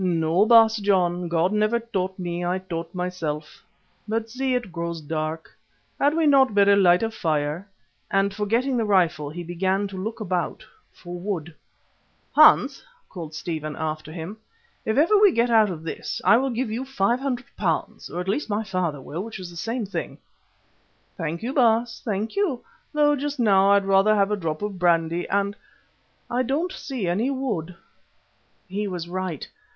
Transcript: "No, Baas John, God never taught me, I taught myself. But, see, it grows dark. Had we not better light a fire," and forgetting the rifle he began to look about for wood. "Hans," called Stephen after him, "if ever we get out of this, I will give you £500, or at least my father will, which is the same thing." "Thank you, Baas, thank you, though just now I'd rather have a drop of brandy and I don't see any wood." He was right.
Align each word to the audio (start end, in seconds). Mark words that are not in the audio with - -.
"No, 0.03 0.47
Baas 0.47 0.77
John, 0.77 1.27
God 1.27 1.53
never 1.53 1.79
taught 1.79 2.17
me, 2.17 2.43
I 2.43 2.57
taught 2.57 2.91
myself. 2.95 3.63
But, 4.07 4.31
see, 4.31 4.55
it 4.55 4.71
grows 4.71 4.99
dark. 4.99 5.47
Had 5.99 6.15
we 6.17 6.25
not 6.25 6.55
better 6.55 6.75
light 6.75 7.03
a 7.03 7.11
fire," 7.11 7.69
and 8.09 8.33
forgetting 8.33 8.77
the 8.77 8.83
rifle 8.83 9.29
he 9.29 9.43
began 9.43 9.87
to 9.89 10.01
look 10.03 10.19
about 10.19 10.65
for 10.91 11.19
wood. 11.19 11.53
"Hans," 12.33 12.83
called 13.09 13.35
Stephen 13.35 13.75
after 13.75 14.11
him, 14.11 14.37
"if 14.85 14.97
ever 14.97 15.15
we 15.19 15.31
get 15.31 15.51
out 15.51 15.69
of 15.69 15.83
this, 15.83 16.19
I 16.25 16.35
will 16.37 16.49
give 16.49 16.71
you 16.71 16.83
£500, 16.83 18.09
or 18.11 18.19
at 18.19 18.27
least 18.27 18.49
my 18.49 18.63
father 18.63 18.99
will, 18.99 19.21
which 19.21 19.39
is 19.39 19.51
the 19.51 19.55
same 19.55 19.85
thing." 19.85 20.17
"Thank 21.15 21.43
you, 21.43 21.53
Baas, 21.53 22.01
thank 22.03 22.35
you, 22.35 22.63
though 22.91 23.15
just 23.15 23.39
now 23.39 23.69
I'd 23.73 23.85
rather 23.85 24.15
have 24.15 24.31
a 24.31 24.35
drop 24.35 24.63
of 24.63 24.79
brandy 24.79 25.29
and 25.29 25.55
I 26.27 26.41
don't 26.41 26.71
see 26.71 27.07
any 27.07 27.29
wood." 27.29 27.75
He 28.67 28.87
was 28.87 29.07
right. 29.07 29.47